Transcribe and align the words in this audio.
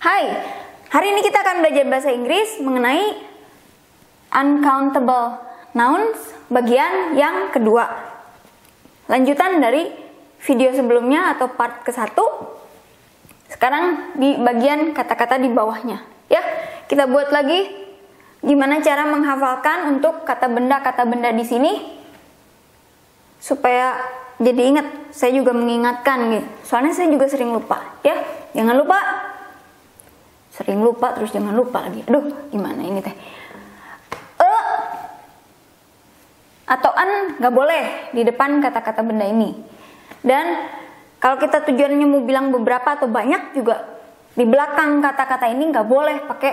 Hai, 0.00 0.32
hari 0.88 1.12
ini 1.12 1.20
kita 1.20 1.44
akan 1.44 1.60
belajar 1.60 1.84
bahasa 1.84 2.08
Inggris 2.08 2.56
mengenai 2.56 3.20
uncountable 4.32 5.36
nouns 5.76 6.16
bagian 6.48 7.12
yang 7.20 7.52
kedua. 7.52 7.84
Lanjutan 9.12 9.60
dari 9.60 9.92
video 10.40 10.72
sebelumnya 10.72 11.36
atau 11.36 11.52
part 11.52 11.84
ke 11.84 11.92
satu. 11.92 12.24
Sekarang 13.52 14.16
di 14.16 14.40
bagian 14.40 14.96
kata-kata 14.96 15.36
di 15.36 15.52
bawahnya. 15.52 16.00
Ya, 16.32 16.40
kita 16.88 17.04
buat 17.04 17.28
lagi 17.28 17.68
gimana 18.40 18.80
cara 18.80 19.04
menghafalkan 19.04 20.00
untuk 20.00 20.24
kata 20.24 20.48
benda-kata 20.48 21.04
benda 21.04 21.28
di 21.28 21.44
sini 21.44 21.76
supaya 23.36 24.00
jadi 24.40 24.62
ingat. 24.64 25.12
Saya 25.12 25.36
juga 25.36 25.52
mengingatkan 25.52 26.32
nih. 26.32 26.44
Soalnya 26.64 26.96
saya 26.96 27.12
juga 27.12 27.28
sering 27.28 27.52
lupa, 27.52 28.00
ya. 28.00 28.16
Jangan 28.56 28.80
lupa 28.80 29.28
sering 30.60 30.84
lupa 30.84 31.16
terus 31.16 31.32
jangan 31.32 31.56
lupa 31.56 31.88
lagi. 31.88 32.04
Aduh 32.04 32.52
gimana 32.52 32.84
ini 32.84 33.00
teh? 33.00 33.16
E 34.36 34.50
atau 36.68 36.92
an 36.92 37.40
nggak 37.40 37.54
boleh 37.56 38.12
di 38.12 38.22
depan 38.28 38.60
kata-kata 38.60 39.00
benda 39.00 39.24
ini. 39.24 39.56
Dan 40.20 40.68
kalau 41.16 41.40
kita 41.40 41.64
tujuannya 41.64 42.04
mau 42.04 42.20
bilang 42.20 42.52
beberapa 42.52 42.92
atau 42.92 43.08
banyak 43.08 43.56
juga 43.56 43.88
di 44.36 44.44
belakang 44.44 45.00
kata-kata 45.00 45.48
ini 45.48 45.72
nggak 45.72 45.88
boleh 45.88 46.28
pakai 46.28 46.52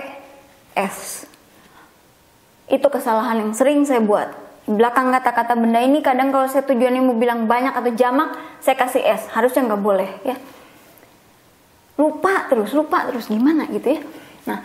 s 0.72 1.28
itu 2.68 2.84
kesalahan 2.88 3.44
yang 3.44 3.52
sering 3.52 3.84
saya 3.84 4.00
buat. 4.00 4.28
Di 4.64 4.72
belakang 4.76 5.12
kata-kata 5.12 5.56
benda 5.56 5.80
ini 5.84 6.00
kadang 6.00 6.32
kalau 6.32 6.48
saya 6.48 6.64
tujuannya 6.64 7.00
mau 7.00 7.16
bilang 7.16 7.44
banyak 7.44 7.76
atau 7.76 7.92
jamak 7.92 8.36
saya 8.64 8.76
kasih 8.76 9.04
s. 9.04 9.28
Harusnya 9.36 9.68
nggak 9.68 9.84
boleh 9.84 10.08
ya 10.24 10.36
lupa 11.98 12.46
terus 12.46 12.70
lupa 12.72 13.10
terus. 13.10 13.26
Gimana 13.26 13.66
gitu 13.68 13.98
ya? 13.98 14.00
Nah 14.46 14.62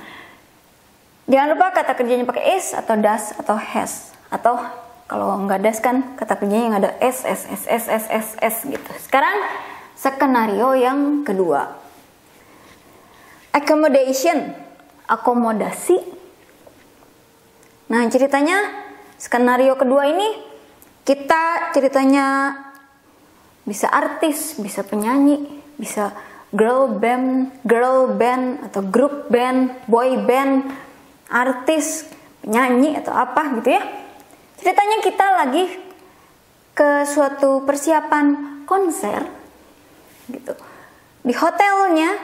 jangan 1.26 1.48
lupa 1.58 1.74
kata 1.74 1.98
kerjanya 1.98 2.24
pakai 2.30 2.62
is 2.62 2.72
atau 2.78 2.96
das 3.02 3.34
atau 3.36 3.58
has. 3.58 4.14
Atau 4.30 4.56
kalau 5.10 5.36
nggak 5.44 5.66
das 5.66 5.82
kan 5.82 6.16
kata 6.16 6.40
kerjanya 6.40 6.66
yang 6.70 6.78
ada 6.80 6.92
s 7.02 7.26
s 7.26 7.50
s 7.50 7.64
s 7.66 7.86
s 7.90 8.06
s 8.08 8.28
s 8.38 8.56
gitu. 8.64 8.92
Sekarang 9.02 9.36
skenario 9.98 10.78
yang 10.78 11.26
kedua. 11.26 11.74
Accommodation 13.54 14.54
akomodasi. 15.10 15.98
Nah 17.92 18.02
ceritanya 18.10 18.58
skenario 19.20 19.78
kedua 19.78 20.10
ini 20.10 20.26
kita 21.04 21.76
ceritanya 21.76 22.56
bisa 23.64 23.88
artis 23.88 24.60
bisa 24.60 24.84
penyanyi 24.84 25.40
bisa 25.80 26.12
girl 26.54 27.02
band, 27.02 27.50
girl 27.66 28.14
band 28.14 28.62
atau 28.70 28.86
grup 28.86 29.28
band, 29.34 29.74
boy 29.90 30.22
band, 30.24 30.70
artis, 31.28 32.06
penyanyi 32.46 33.02
atau 33.02 33.12
apa 33.12 33.58
gitu 33.60 33.74
ya. 33.74 33.84
Ceritanya 34.62 34.98
kita 35.02 35.26
lagi 35.44 35.66
ke 36.78 37.04
suatu 37.10 37.66
persiapan 37.66 38.26
konser 38.70 39.26
gitu. 40.30 40.54
Di 41.26 41.34
hotelnya 41.34 42.16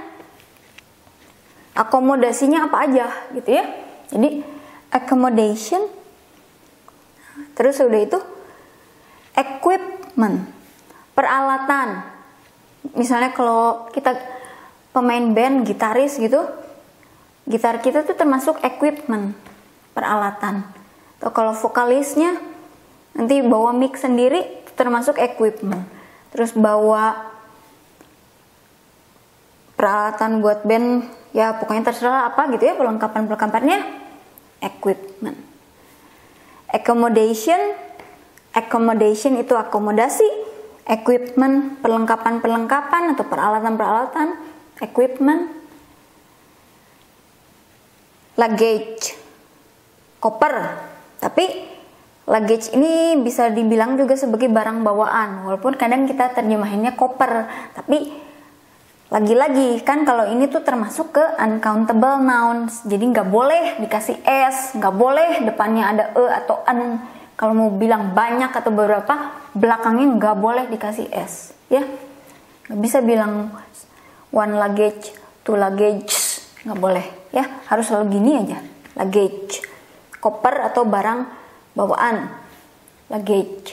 akomodasinya 1.73 2.69
apa 2.69 2.77
aja 2.85 3.07
gitu 3.33 3.49
ya. 3.49 3.65
Jadi 4.13 4.45
accommodation 4.93 5.85
terus 7.57 7.81
udah 7.81 8.01
itu 8.01 8.19
equipment 9.35 10.47
peralatan 11.15 12.18
misalnya 12.95 13.35
kalau 13.35 13.91
kita 13.91 14.15
pemain 14.95 15.23
band 15.31 15.67
gitaris 15.67 16.17
gitu 16.17 16.41
gitar 17.49 17.81
kita 17.81 18.05
tuh 18.05 18.13
termasuk 18.13 18.61
equipment 18.61 19.33
peralatan. 19.97 20.63
Atau 21.17 21.33
kalau 21.33 21.51
vokalisnya 21.57 22.37
nanti 23.17 23.41
bawa 23.41 23.73
mic 23.73 23.97
sendiri 23.97 24.63
termasuk 24.77 25.17
equipment. 25.19 25.83
Terus 26.31 26.53
bawa 26.53 27.33
peralatan 29.73 30.39
buat 30.45 30.63
band 30.63 31.09
ya 31.33 31.57
pokoknya 31.57 31.89
terserah 31.89 32.29
apa 32.29 32.47
gitu 32.53 32.69
ya 32.69 32.77
perlengkapan 32.77 33.25
perlengkapannya 33.25 33.79
equipment. 34.61 35.37
Accommodation 36.69 37.59
accommodation 38.53 39.41
itu 39.41 39.57
akomodasi 39.57 40.25
equipment, 40.89 41.77
perlengkapan-perlengkapan 41.85 43.13
atau 43.13 43.23
peralatan-peralatan, 43.29 44.27
equipment, 44.81 45.53
luggage, 48.33 49.13
koper. 50.17 50.55
Tapi 51.21 51.45
luggage 52.25 52.73
ini 52.73 53.21
bisa 53.21 53.53
dibilang 53.53 54.01
juga 54.01 54.17
sebagai 54.17 54.49
barang 54.49 54.81
bawaan, 54.81 55.45
walaupun 55.45 55.77
kadang 55.77 56.09
kita 56.09 56.33
terjemahinnya 56.33 56.97
koper. 56.97 57.45
Tapi 57.77 58.25
lagi-lagi 59.09 59.81
kan 59.85 60.05
kalau 60.05 60.25
ini 60.29 60.49
tuh 60.49 60.61
termasuk 60.65 61.13
ke 61.13 61.25
uncountable 61.37 62.17
nouns, 62.21 62.81
jadi 62.85 63.05
nggak 63.09 63.29
boleh 63.29 63.77
dikasih 63.81 64.21
s, 64.25 64.73
nggak 64.77 64.95
boleh 64.97 65.45
depannya 65.45 65.85
ada 65.85 66.03
e 66.13 66.23
atau 66.29 66.61
an 66.65 67.01
kalau 67.39 67.55
mau 67.55 67.71
bilang 67.71 68.11
banyak 68.11 68.51
atau 68.51 68.67
beberapa 68.67 69.31
belakangnya 69.55 70.19
nggak 70.19 70.35
boleh 70.43 70.67
dikasih 70.67 71.07
s 71.07 71.55
ya. 71.71 71.87
Nggak 72.67 72.79
bisa 72.83 72.99
bilang 72.99 73.55
one 74.35 74.59
luggage 74.59 75.15
two 75.47 75.55
luggage 75.55 76.43
nggak 76.67 76.75
boleh 76.75 77.05
ya. 77.31 77.47
Harus 77.71 77.87
selalu 77.87 78.19
gini 78.19 78.31
aja 78.43 78.59
luggage. 78.99 79.63
Koper 80.19 80.67
atau 80.67 80.83
barang 80.83 81.19
bawaan 81.79 82.27
luggage. 83.07 83.71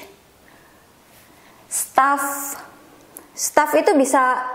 Staff. 1.66 2.54
Staff 3.34 3.74
itu 3.74 3.98
bisa 3.98 4.46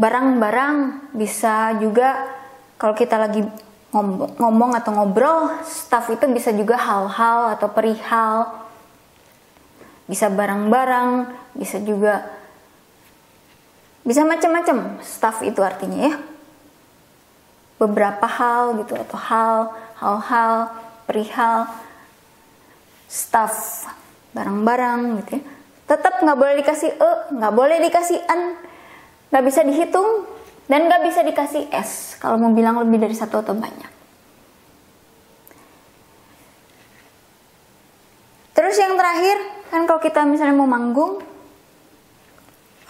barang-barang 0.00 1.04
bisa 1.12 1.76
juga 1.76 2.32
kalau 2.80 2.96
kita 2.96 3.20
lagi 3.20 3.44
ngomong 3.92 4.76
atau 4.76 4.92
ngobrol, 4.92 5.48
staff 5.64 6.12
itu 6.12 6.28
bisa 6.28 6.52
juga 6.52 6.76
hal-hal 6.76 7.56
atau 7.56 7.68
perihal, 7.72 8.68
bisa 10.04 10.28
barang-barang, 10.28 11.32
bisa 11.56 11.80
juga 11.80 12.28
bisa 14.04 14.24
macam-macam. 14.24 15.00
Staff 15.04 15.44
itu 15.44 15.60
artinya 15.64 16.12
ya 16.12 16.14
beberapa 17.78 18.26
hal 18.26 18.74
gitu 18.82 18.98
atau 18.98 19.16
hal, 19.16 19.58
hal-hal, 20.02 20.54
perihal, 21.06 21.70
staff, 23.06 23.86
barang-barang 24.34 25.22
gitu 25.24 25.30
ya. 25.38 25.42
Tetap 25.88 26.20
nggak 26.20 26.36
boleh 26.36 26.54
dikasih 26.60 26.90
e, 26.92 27.10
nggak 27.32 27.54
boleh 27.54 27.78
dikasih 27.80 28.18
an, 28.28 28.58
nggak 29.32 29.44
bisa 29.46 29.60
dihitung, 29.64 30.26
dan 30.68 30.86
nggak 30.86 31.02
bisa 31.02 31.24
dikasih 31.24 31.72
S 31.72 32.20
kalau 32.20 32.36
mau 32.36 32.52
bilang 32.52 32.76
lebih 32.78 33.00
dari 33.00 33.16
satu 33.16 33.40
atau 33.40 33.56
banyak. 33.56 33.90
Terus 38.52 38.74
yang 38.74 38.98
terakhir, 38.98 39.38
kan 39.72 39.86
kalau 39.88 40.02
kita 40.02 40.26
misalnya 40.26 40.58
mau 40.58 40.66
manggung, 40.66 41.22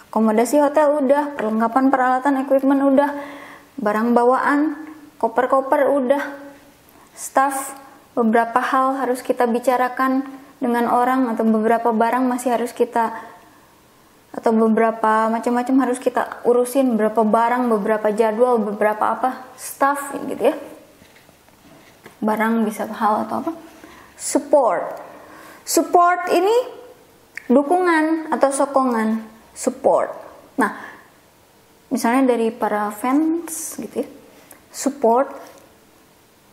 akomodasi 0.09 0.59
hotel 0.59 0.97
udah, 0.97 1.37
perlengkapan 1.37 1.93
peralatan 1.93 2.41
equipment 2.41 2.81
udah, 2.83 3.13
barang 3.77 4.17
bawaan, 4.17 4.75
koper-koper 5.21 5.87
udah, 5.93 6.35
staff, 7.13 7.77
beberapa 8.17 8.57
hal 8.59 8.97
harus 8.97 9.21
kita 9.21 9.45
bicarakan 9.45 10.25
dengan 10.57 10.89
orang 10.91 11.29
atau 11.31 11.45
beberapa 11.45 11.93
barang 11.93 12.25
masih 12.25 12.57
harus 12.57 12.73
kita 12.73 13.15
atau 14.29 14.53
beberapa 14.53 15.25
macam-macam 15.27 15.89
harus 15.89 15.97
kita 15.97 16.45
urusin 16.45 16.93
beberapa 16.93 17.25
barang, 17.25 17.65
beberapa 17.65 18.13
jadwal, 18.13 18.61
beberapa 18.61 19.17
apa 19.17 19.49
staff 19.57 20.13
gitu 20.13 20.53
ya. 20.53 20.55
Barang 22.21 22.61
bisa 22.61 22.85
hal 22.85 23.25
atau 23.25 23.41
apa. 23.41 23.51
Support. 24.19 24.85
Support 25.65 26.29
ini 26.35 26.55
dukungan 27.49 28.29
atau 28.29 28.49
sokongan, 28.53 29.25
support. 29.57 30.13
Nah, 30.61 30.77
misalnya 31.89 32.35
dari 32.35 32.53
para 32.53 32.93
fans 32.93 33.81
gitu 33.81 34.05
ya. 34.05 34.07
Support 34.69 35.33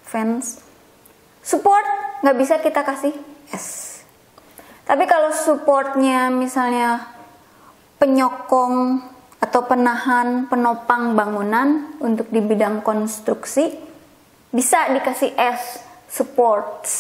fans. 0.07 0.65
Support 1.45 1.85
nggak 2.25 2.37
bisa 2.41 2.55
kita 2.65 2.81
kasih 2.81 3.13
S. 3.53 4.01
Tapi 4.87 5.05
kalau 5.05 5.35
supportnya 5.35 6.31
misalnya 6.31 7.16
penyokong 7.97 9.01
atau 9.41 9.61
penahan 9.69 10.49
penopang 10.49 11.13
bangunan 11.13 11.97
untuk 12.01 12.29
di 12.33 12.41
bidang 12.41 12.81
konstruksi 12.81 13.73
bisa 14.53 14.89
dikasih 14.93 15.37
S 15.37 15.81
supports 16.09 16.93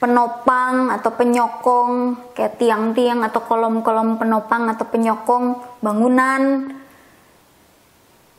penopang 0.00 0.88
atau 0.88 1.12
penyokong 1.12 1.92
kayak 2.32 2.56
tiang-tiang 2.56 3.20
atau 3.20 3.44
kolom-kolom 3.44 4.16
penopang 4.16 4.72
atau 4.72 4.88
penyokong 4.88 5.78
bangunan 5.84 6.72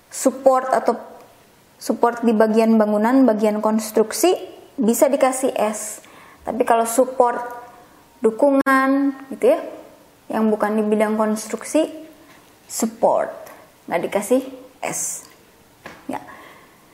support 0.10 0.74
atau 0.74 0.98
support 1.82 2.22
di 2.22 2.36
bagian 2.36 2.76
bangunan, 2.78 3.26
bagian 3.26 3.64
konstruksi 3.64 4.34
bisa 4.76 5.08
dikasih 5.08 5.54
S. 5.56 6.04
Tapi 6.42 6.62
kalau 6.66 6.86
support 6.86 7.42
dukungan 8.22 9.18
gitu 9.34 9.46
ya, 9.54 9.60
yang 10.32 10.48
bukan 10.48 10.80
di 10.80 10.84
bidang 10.88 11.20
konstruksi, 11.20 11.92
support 12.72 13.30
nggak 13.92 14.02
dikasih 14.08 14.42
S. 14.80 15.28
Ya. 16.08 16.24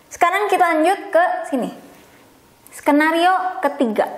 Sekarang 0.10 0.50
kita 0.50 0.66
lanjut 0.66 1.00
ke 1.14 1.24
sini. 1.54 1.70
Skenario 2.74 3.62
ketiga. 3.62 4.10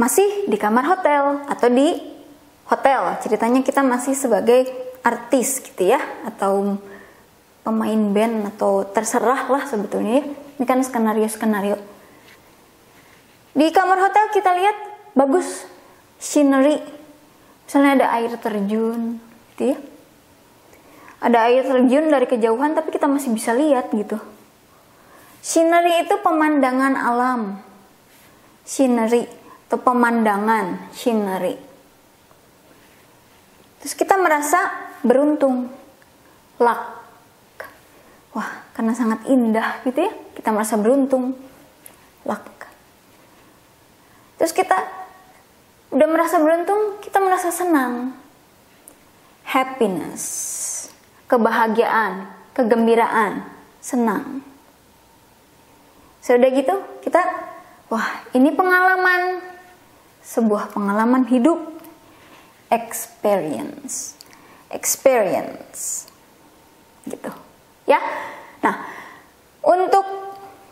Masih 0.00 0.48
di 0.48 0.56
kamar 0.56 0.84
hotel 0.88 1.44
atau 1.44 1.68
di 1.68 1.92
hotel. 2.68 3.20
Ceritanya 3.20 3.60
kita 3.60 3.84
masih 3.84 4.16
sebagai 4.16 4.68
artis 5.04 5.60
gitu 5.60 5.92
ya 5.92 6.00
atau 6.24 6.80
pemain 7.60 8.02
band 8.12 8.56
atau 8.56 8.88
terserah 8.88 9.48
lah 9.52 9.68
sebetulnya 9.68 10.20
ya. 10.20 10.24
Ini 10.56 10.64
kan 10.64 10.80
skenario-skenario. 10.80 11.76
Di 13.56 13.68
kamar 13.72 14.00
hotel 14.00 14.32
kita 14.32 14.52
lihat 14.52 14.76
bagus 15.16 15.75
scenery. 16.18 16.80
Misalnya 17.66 17.90
ada 18.02 18.06
air 18.18 18.32
terjun 18.38 19.18
gitu 19.54 19.62
ya. 19.74 19.78
Ada 21.20 21.38
air 21.50 21.62
terjun 21.66 22.12
dari 22.12 22.26
kejauhan 22.28 22.76
tapi 22.76 22.92
kita 22.94 23.08
masih 23.08 23.32
bisa 23.34 23.56
lihat 23.56 23.90
gitu. 23.90 24.20
Scenery 25.42 26.06
itu 26.06 26.14
pemandangan 26.20 26.94
alam. 26.94 27.62
Scenery 28.66 29.26
atau 29.66 29.78
pemandangan 29.82 30.90
scenery. 30.94 31.58
Terus 33.82 33.94
kita 33.94 34.14
merasa 34.18 34.90
beruntung. 35.02 35.70
Luck 36.56 36.96
wah 38.36 38.68
karena 38.76 38.92
sangat 38.92 39.24
indah 39.32 39.80
gitu 39.88 40.04
ya 40.04 40.12
kita 40.36 40.52
merasa 40.52 40.76
beruntung 40.76 41.32
luck 42.28 42.44
terus 44.36 44.52
kita 44.52 44.76
merasa 46.26 46.42
beruntung 46.42 46.98
kita 46.98 47.22
merasa 47.22 47.54
senang. 47.54 48.10
Happiness. 49.46 50.26
Kebahagiaan. 51.30 52.26
Kegembiraan. 52.50 53.46
Senang. 53.78 54.42
Sudah 56.18 56.50
gitu 56.50 56.82
kita 57.06 57.22
wah 57.86 58.26
ini 58.34 58.50
pengalaman. 58.50 59.38
Sebuah 60.18 60.74
pengalaman 60.74 61.30
hidup. 61.30 61.62
Experience. 62.74 64.18
Experience. 64.74 66.10
Gitu. 67.06 67.30
Ya. 67.86 68.02
Nah, 68.66 68.82
untuk 69.62 70.02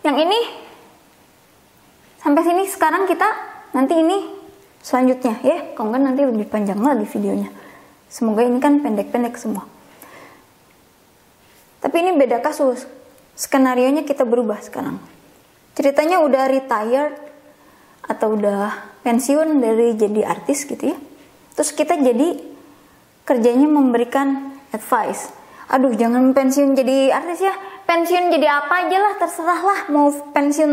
yang 0.02 0.18
ini 0.18 0.66
sampai 2.18 2.42
sini 2.42 2.66
sekarang 2.66 3.06
kita 3.06 3.30
nanti 3.70 4.02
ini 4.02 4.42
selanjutnya 4.84 5.40
ya. 5.40 5.72
Kalau 5.72 5.88
enggak 5.88 6.02
nanti 6.04 6.22
lebih 6.28 6.46
panjang 6.46 6.76
lagi 6.76 7.08
videonya. 7.08 7.48
Semoga 8.12 8.44
ini 8.44 8.60
kan 8.60 8.84
pendek-pendek 8.84 9.40
semua. 9.40 9.64
Tapi 11.81 11.96
ini 12.04 12.12
beda 12.20 12.44
kasus. 12.44 12.84
Skenario 13.34 13.88
nya 13.90 14.04
kita 14.04 14.28
berubah 14.28 14.60
sekarang. 14.60 15.00
Ceritanya 15.75 16.20
udah 16.22 16.46
retired 16.46 17.16
atau 18.04 18.36
udah 18.36 18.94
pensiun 19.02 19.58
dari 19.58 19.96
jadi 19.96 20.22
artis 20.28 20.69
gitu 20.69 20.92
ya. 20.92 20.98
Terus 21.56 21.72
kita 21.72 21.96
jadi 21.98 22.38
kerjanya 23.25 23.66
memberikan 23.66 24.54
advice 24.70 25.32
aduh 25.70 25.96
jangan 25.96 26.37
pensiun 26.37 26.76
jadi 26.76 27.14
artis 27.14 27.40
ya 27.40 27.54
pensiun 27.88 28.28
jadi 28.28 28.46
apa 28.60 28.84
aja 28.84 28.98
lah 29.00 29.14
terserah 29.16 29.60
lah 29.64 29.80
mau 29.88 30.12
pensiun 30.12 30.72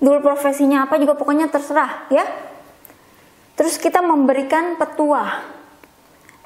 dulu 0.00 0.18
profesinya 0.24 0.88
apa 0.88 0.96
juga 0.96 1.18
pokoknya 1.18 1.52
terserah 1.52 2.08
ya 2.08 2.24
terus 3.58 3.76
kita 3.76 4.00
memberikan 4.00 4.76
petua 4.76 5.44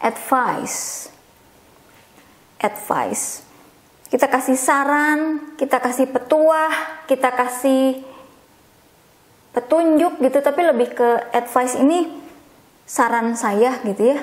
advice 0.00 1.10
advice 2.60 3.42
kita 4.10 4.26
kasih 4.30 4.58
saran 4.58 5.52
kita 5.58 5.82
kasih 5.82 6.06
petua 6.10 6.70
kita 7.10 7.30
kasih 7.34 8.02
petunjuk 9.56 10.20
gitu 10.20 10.38
tapi 10.44 10.60
lebih 10.62 10.92
ke 10.92 11.08
advice 11.32 11.74
ini 11.80 12.12
saran 12.86 13.34
saya 13.34 13.80
gitu 13.82 14.14
ya 14.14 14.20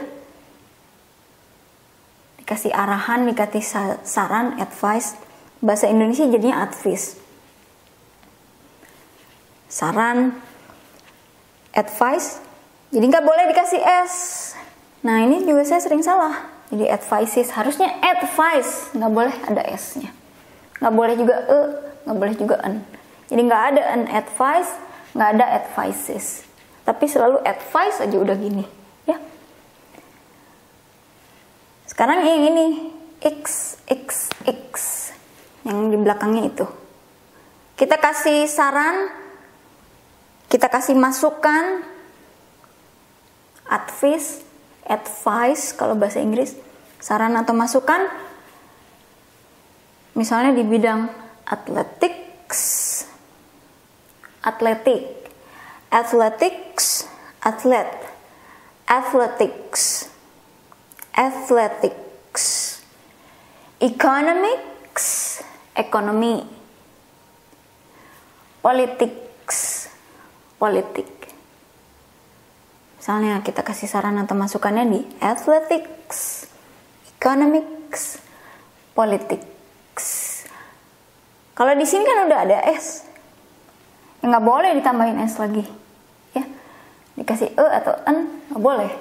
dikasih 2.44 2.76
arahan, 2.76 3.24
dikasih 3.24 3.64
saran, 4.04 4.60
advice. 4.60 5.16
Bahasa 5.64 5.88
Indonesia 5.88 6.28
jadinya 6.28 6.68
advice. 6.68 7.16
Saran, 9.72 10.36
advice. 11.72 12.44
Jadi 12.94 13.06
nggak 13.10 13.26
boleh 13.26 13.50
dikasih 13.50 13.82
S. 14.06 14.14
Nah 15.02 15.26
ini 15.26 15.42
juga 15.42 15.66
saya 15.66 15.82
sering 15.82 16.06
salah. 16.06 16.46
Jadi 16.70 16.86
advices 16.86 17.50
harusnya 17.54 17.90
advice, 18.06 18.94
nggak 18.94 19.12
boleh 19.14 19.36
ada 19.50 19.62
S-nya. 19.74 20.14
Nggak 20.78 20.94
boleh 20.94 21.16
juga 21.18 21.36
E, 21.50 21.60
nggak 22.06 22.18
boleh 22.18 22.36
juga 22.38 22.56
N. 22.64 22.76
Jadi 23.28 23.42
nggak 23.50 23.64
ada 23.74 23.82
an 23.98 24.04
advice, 24.14 24.72
nggak 25.18 25.30
ada 25.38 25.46
advices. 25.58 26.46
Tapi 26.86 27.06
selalu 27.10 27.42
advice 27.42 27.98
aja 27.98 28.18
udah 28.18 28.38
gini. 28.38 28.66
Sekarang 31.94 32.26
yang 32.26 32.42
ini 32.50 32.90
X, 33.22 33.78
X, 33.86 34.34
X 34.50 34.72
yang 35.62 35.94
di 35.94 35.98
belakangnya 36.02 36.50
itu. 36.50 36.66
Kita 37.78 38.02
kasih 38.02 38.50
saran, 38.50 39.14
kita 40.50 40.74
kasih 40.74 40.98
masukan, 40.98 41.86
advice, 43.74 44.46
advice 44.86 45.74
kalau 45.74 45.98
bahasa 45.98 46.22
Inggris, 46.22 46.54
saran 47.02 47.34
atau 47.34 47.58
masukan. 47.58 48.06
Misalnya 50.14 50.54
di 50.54 50.62
bidang 50.62 51.10
athletics, 51.50 52.62
atletik, 54.46 55.10
athletics, 55.90 57.10
atlet, 57.42 57.90
athletics 58.86 60.14
athletics, 61.14 62.82
economics, 63.78 65.42
ekonomi, 65.78 66.42
politics, 68.62 69.90
politik. 70.58 71.23
Misalnya 73.04 73.44
kita 73.44 73.68
kasih 73.68 73.92
saran 73.92 74.16
atau 74.16 74.32
masukannya 74.32 74.88
di 74.88 75.04
athletics, 75.20 76.48
economics, 77.20 78.24
politics. 78.96 80.08
Kalau 81.52 81.76
di 81.76 81.84
sini 81.84 82.08
kan 82.08 82.32
udah 82.32 82.40
ada 82.48 82.64
S, 82.72 83.04
ya 84.24 84.32
nggak 84.32 84.46
boleh 84.48 84.72
ditambahin 84.80 85.20
S 85.20 85.36
lagi, 85.36 85.68
ya 86.32 86.48
dikasih 87.20 87.52
E 87.52 87.66
atau 87.76 87.92
N 88.08 88.48
nggak 88.56 88.64
boleh, 88.64 88.92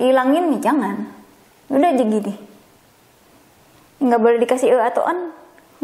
dihilangin 0.00 0.56
nih 0.56 0.60
jangan. 0.64 0.96
Udah 1.68 1.92
aja 1.92 2.04
gini 2.08 2.48
nggak 4.00 4.20
boleh 4.20 4.38
dikasih 4.40 4.72
e 4.72 4.78
atau 4.80 5.04
an 5.04 5.28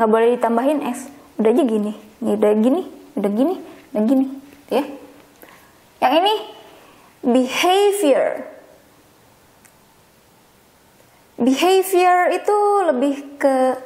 nggak 0.01 0.09
boleh 0.09 0.29
ditambahin 0.41 0.81
s. 0.89 1.13
Udah 1.37 1.53
aja 1.53 1.63
gini. 1.69 1.93
Ini 2.25 2.41
udah 2.41 2.53
gini 2.57 2.83
udah 3.13 3.31
gini 3.31 3.55
udah 3.93 4.03
gini. 4.09 4.27
Ya. 4.73 4.85
Yang 6.01 6.15
ini 6.25 6.35
behavior. 7.27 8.47
Behavior 11.37 12.33
itu 12.33 12.59
lebih 12.87 13.15
ke 13.37 13.77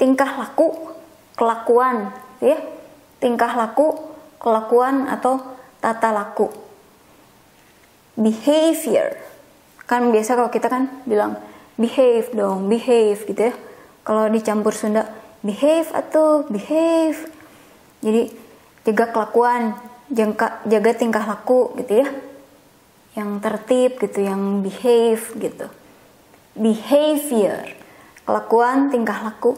tingkah 0.00 0.40
laku 0.40 0.96
kelakuan 1.36 2.10
ya. 2.40 2.56
Tingkah 3.20 3.52
laku 3.52 3.94
kelakuan 4.40 5.06
atau 5.12 5.38
tata 5.78 6.10
laku. 6.10 6.48
Behavior. 8.16 9.12
Kan 9.84 10.10
biasa 10.10 10.34
kalau 10.34 10.50
kita 10.50 10.66
kan 10.66 10.88
bilang 11.06 11.38
behave 11.76 12.32
dong 12.32 12.66
behave 12.66 13.22
gitu 13.28 13.52
ya. 13.52 13.54
Kalau 14.02 14.26
dicampur 14.32 14.72
Sunda 14.72 15.06
behave 15.44 15.92
atau 15.92 16.48
behave. 16.48 17.28
Jadi 18.00 18.32
jaga 18.88 19.12
kelakuan 19.14 19.76
jaga, 20.10 20.64
jaga 20.64 20.90
tingkah 20.96 21.22
laku 21.22 21.74
gitu 21.78 22.02
ya 22.02 22.08
yang 23.16 23.40
tertib 23.40 23.96
gitu 23.96 24.20
yang 24.20 24.60
behave 24.60 25.24
gitu. 25.40 25.66
Behavior 26.52 27.72
kelakuan 28.28 28.92
tingkah 28.92 29.24
laku. 29.24 29.56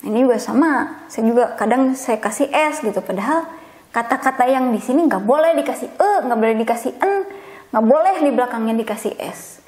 Ini 0.00 0.24
juga 0.24 0.36
sama. 0.40 1.04
Saya 1.08 1.28
juga 1.28 1.56
kadang 1.56 1.96
saya 1.96 2.20
kasih 2.20 2.48
s 2.52 2.84
gitu 2.84 3.00
padahal 3.00 3.48
kata-kata 3.90 4.48
yang 4.48 4.70
di 4.70 4.80
sini 4.80 5.08
nggak 5.08 5.24
boleh 5.24 5.56
dikasih 5.58 5.88
e 5.90 6.10
nggak 6.24 6.38
boleh 6.38 6.56
dikasih 6.56 6.92
n 7.00 7.12
nggak 7.72 7.84
boleh 7.84 8.14
di 8.20 8.30
belakangnya 8.32 8.74
dikasih 8.80 9.16
s. 9.16 9.60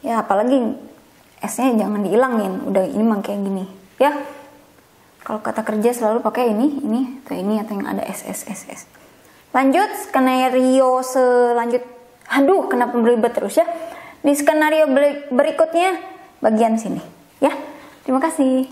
Ya 0.00 0.20
apalagi 0.24 0.76
esnya 1.40 1.72
jangan 1.76 2.04
dihilangin. 2.04 2.64
Udah 2.68 2.84
ini 2.84 3.04
mah 3.04 3.20
kayak 3.20 3.40
gini. 3.44 3.64
Ya. 4.00 4.12
Kalau 5.26 5.42
kata 5.42 5.66
kerja 5.66 5.90
selalu 5.90 6.22
pakai 6.22 6.54
ini, 6.54 6.86
ini, 6.86 7.18
atau 7.26 7.34
ini, 7.34 7.58
atau 7.58 7.74
yang 7.74 7.98
ada 7.98 8.06
SSSS. 8.06 8.86
Lanjut, 9.50 9.90
skenario 10.06 11.02
selanjut. 11.02 11.95
Aduh, 12.32 12.66
kenapa 12.66 12.98
beribet 12.98 13.34
terus 13.34 13.54
ya? 13.58 13.66
Di 14.22 14.34
skenario 14.34 14.90
berikutnya, 15.30 16.02
bagian 16.42 16.74
sini. 16.74 16.98
Ya, 17.38 17.54
terima 18.02 18.18
kasih. 18.18 18.66